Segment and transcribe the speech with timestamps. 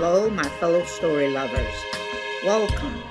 [0.00, 1.74] Hello, my fellow story lovers.
[2.44, 3.02] Welcome.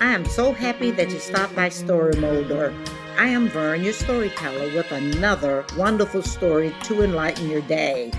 [0.00, 2.74] I am so happy that you stopped by Story Molder.
[3.16, 8.10] I am Vern, your storyteller, with another wonderful story to enlighten your day.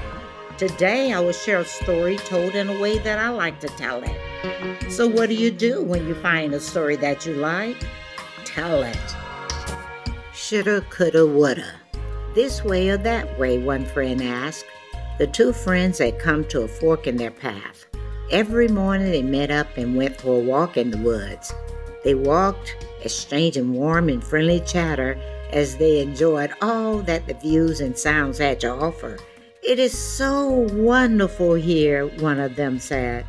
[0.57, 4.01] Today, I will share a story told in a way that I like to tell
[4.01, 4.89] it.
[4.89, 7.75] So, what do you do when you find a story that you like?
[8.45, 9.15] Tell it.
[10.33, 11.73] Shoulda, coulda, woulda.
[12.33, 14.65] This way or that way, one friend asked.
[15.17, 17.85] The two friends had come to a fork in their path.
[18.31, 21.53] Every morning they met up and went for a walk in the woods.
[22.03, 25.17] They walked, exchanging warm and friendly chatter
[25.51, 29.19] as they enjoyed all that the views and sounds had to offer.
[29.61, 33.25] It is so wonderful here, one of them said.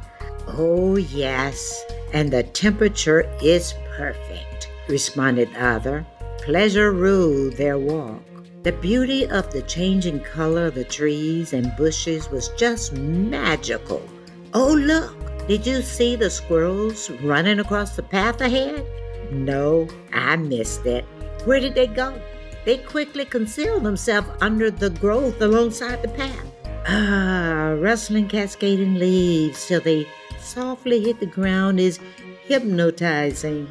[0.46, 6.06] Oh, yes, and the temperature is perfect, responded the other.
[6.38, 8.22] Pleasure ruled their walk.
[8.62, 14.02] The beauty of the changing color of the trees and bushes was just magical.
[14.56, 15.12] Oh, look!
[15.48, 18.86] Did you see the squirrels running across the path ahead?
[19.32, 21.04] No, I missed it.
[21.44, 22.14] Where did they go?
[22.64, 26.46] They quickly concealed themselves under the growth alongside the path.
[26.86, 30.06] Ah, rustling, cascading leaves till they
[30.38, 31.98] softly hit the ground is
[32.44, 33.68] hypnotizing.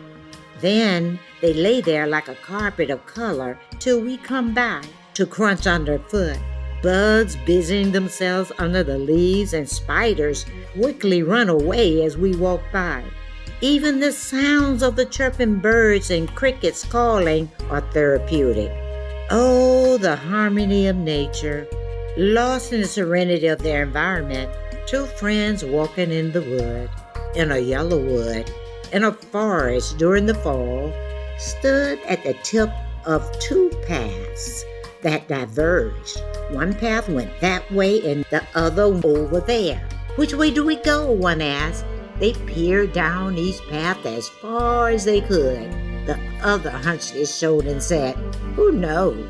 [0.60, 4.82] Then they lay there like a carpet of color till we come by
[5.14, 6.38] to crunch underfoot.
[6.84, 13.02] Bugs busying themselves under the leaves and spiders quickly run away as we walk by.
[13.62, 18.70] Even the sounds of the chirping birds and crickets calling are therapeutic.
[19.32, 21.66] Oh, the harmony of nature.
[22.18, 24.52] Lost in the serenity of their environment,
[24.86, 26.90] two friends walking in the wood,
[27.38, 28.52] in a yellow wood,
[28.92, 30.92] in a forest during the fall,
[31.40, 32.70] stood at the tip
[33.06, 34.66] of two paths
[35.02, 36.22] that diverged.
[36.54, 39.82] One path went that way and the other over there.
[40.18, 41.12] Which way do we go?
[41.12, 41.84] One asked.
[42.20, 45.72] They peered down each path as far as they could.
[46.06, 48.16] The other hunched his shoulder and said,
[48.56, 49.28] Who knows?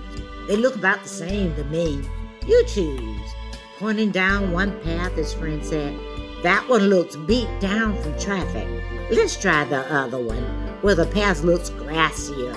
[0.49, 2.03] They look about the same to me.
[2.45, 3.31] You choose.
[3.79, 5.97] Pointing down one path, his friend said,
[6.43, 8.67] That one looks beat down from traffic.
[9.09, 10.43] Let's try the other one,
[10.81, 12.53] where the path looks grassier.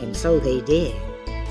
[0.00, 0.96] And so they did.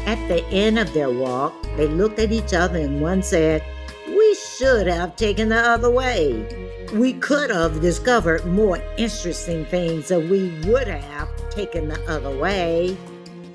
[0.08, 3.62] At the end of their walk, they looked at each other and one said,
[4.08, 6.48] We should have taken the other way.
[6.94, 12.96] We could have discovered more interesting things if we would have taken the other way.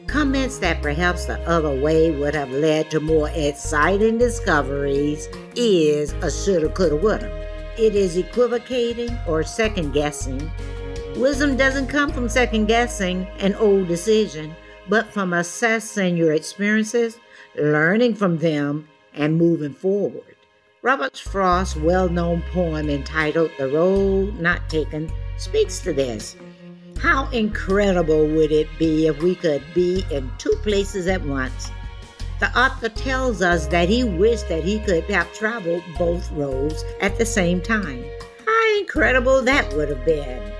[0.07, 6.31] Comments that perhaps the other way would have led to more exciting discoveries is a
[6.31, 7.49] shoulda, coulda, woulda.
[7.79, 10.51] It is equivocating or second guessing.
[11.17, 14.55] Wisdom doesn't come from second guessing an old decision,
[14.89, 17.19] but from assessing your experiences,
[17.57, 20.37] learning from them, and moving forward.
[20.83, 26.37] Robert Frost's well known poem entitled The Road Not Taken speaks to this.
[26.99, 31.71] How incredible would it be if we could be in two places at once?
[32.41, 37.17] The author tells us that he wished that he could have traveled both roads at
[37.17, 38.05] the same time.
[38.45, 40.53] How incredible that would have been!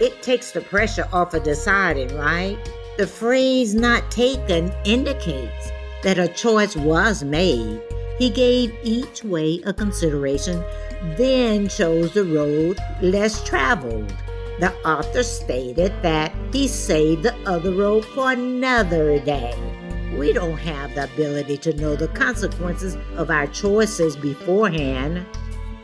[0.00, 2.58] It takes the pressure off of deciding, right?
[2.96, 5.72] The phrase not taken indicates
[6.04, 7.82] that a choice was made.
[8.18, 10.62] He gave each way a consideration,
[11.16, 14.14] then chose the road less traveled.
[14.60, 19.52] The author stated that he saved the other road for another day.
[20.16, 25.26] We don't have the ability to know the consequences of our choices beforehand.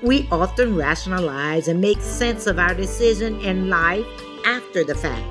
[0.00, 4.06] We often rationalize and make sense of our decision in life
[4.46, 5.26] after the fact.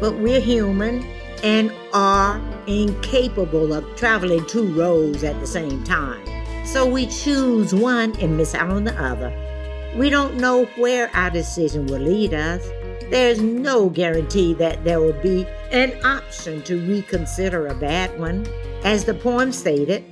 [0.00, 1.06] But we're human
[1.42, 6.24] and are incapable of traveling two roads at the same time.
[6.66, 9.32] So we choose one and miss out on the other.
[9.96, 12.64] We don't know where our decision will lead us.
[13.10, 18.46] There's no guarantee that there will be an option to reconsider a bad one.
[18.84, 20.04] As the poem stated,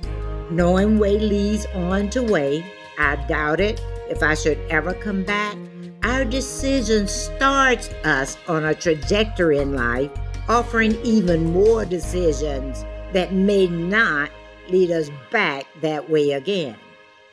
[0.51, 2.65] knowing way leads on to way.
[2.97, 5.55] I doubt it if I should ever come back.
[6.03, 10.11] Our decision starts us on a trajectory in life,
[10.49, 14.31] offering even more decisions that may not
[14.69, 16.75] lead us back that way again.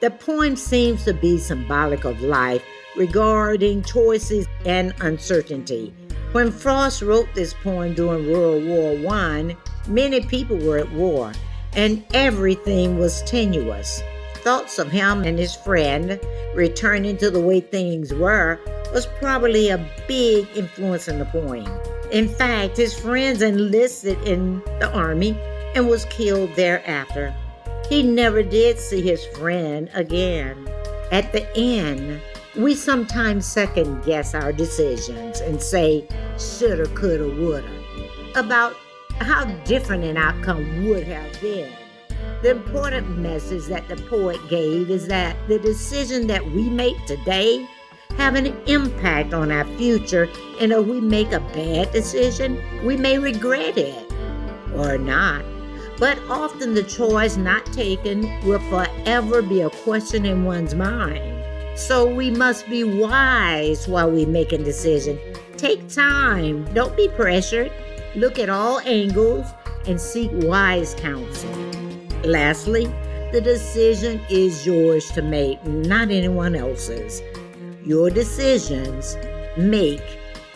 [0.00, 2.62] The poem seems to be symbolic of life
[2.96, 5.92] regarding choices and uncertainty.
[6.32, 9.56] When Frost wrote this poem during World War I,
[9.88, 11.32] many people were at war
[11.74, 14.02] and everything was tenuous.
[14.36, 16.20] Thoughts of him and his friend
[16.54, 18.60] returning to the way things were
[18.92, 21.66] was probably a big influence in the poem.
[22.10, 25.36] In fact, his friends enlisted in the army
[25.74, 27.34] and was killed thereafter.
[27.88, 30.68] He never did see his friend again.
[31.12, 32.20] At the end,
[32.56, 36.08] We sometimes second guess our decisions and say
[36.38, 37.68] shoulda, coulda, woulda
[38.34, 38.74] about
[39.18, 41.70] how different an outcome would have been.
[42.40, 47.66] The important message that the poet gave is that the decision that we make today
[48.16, 50.28] have an impact on our future,
[50.60, 54.12] and if we make a bad decision, we may regret it
[54.74, 55.44] or not.
[55.98, 61.44] But often the choice not taken will forever be a question in one's mind.
[61.78, 65.18] So we must be wise while we make a decision.
[65.56, 67.72] Take time, don't be pressured.
[68.14, 69.46] Look at all angles
[69.86, 71.50] and seek wise counsel.
[72.24, 72.86] Lastly,
[73.32, 77.20] the decision is yours to make, not anyone else's.
[77.86, 79.16] Your decisions
[79.56, 80.02] make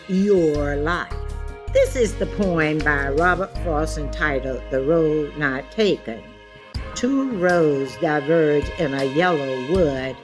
[0.09, 1.15] your life.
[1.71, 6.21] This is the poem by Robert Frost entitled The Road Not Taken.
[6.93, 10.17] Two roads diverge in a yellow wood,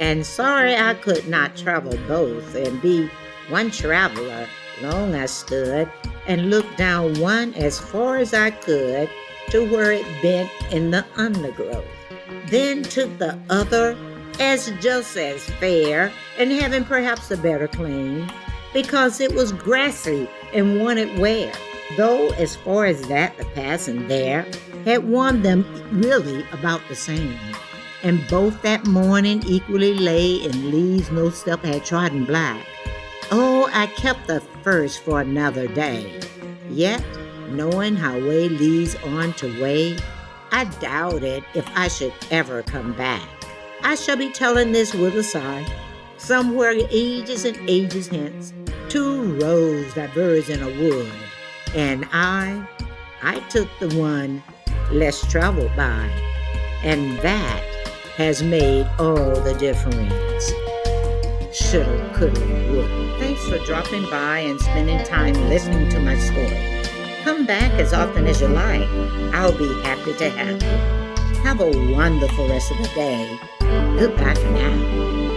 [0.00, 3.10] and sorry I could not travel both and be
[3.50, 4.48] one traveler.
[4.80, 5.86] Long I stood
[6.26, 9.10] and looked down one as far as I could
[9.50, 11.84] to where it bent in the undergrowth.
[12.46, 13.98] Then took the other
[14.38, 18.30] as just as fair and having perhaps a better claim
[18.72, 21.52] because it was grassy and wanted wear.
[21.96, 24.46] Though, as far as that, the passing there
[24.84, 27.38] had warned them really about the same.
[28.02, 32.64] And both that morning equally lay in leaves no step had trodden black.
[33.30, 36.20] Oh, I kept the first for another day.
[36.70, 37.04] Yet,
[37.48, 39.96] knowing how way leads on to way,
[40.52, 43.37] I doubted if I should ever come back.
[43.88, 45.66] I shall be telling this with a sigh.
[46.18, 48.52] Somewhere ages and ages hence,
[48.90, 51.10] two roads diverged in a wood,
[51.74, 52.68] and I,
[53.22, 54.42] I took the one
[54.92, 56.04] less traveled by,
[56.84, 57.64] and that
[58.18, 60.52] has made all the difference.
[61.56, 62.40] Shoulda, coulda,
[62.70, 63.16] woulda.
[63.18, 66.82] Thanks for dropping by and spending time listening to my story.
[67.24, 68.86] Come back as often as you like.
[69.32, 70.97] I'll be happy to have you.
[71.42, 73.38] Have a wonderful rest of the day.
[73.98, 75.27] Goodbye for now.